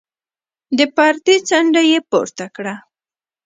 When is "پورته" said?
2.09-2.45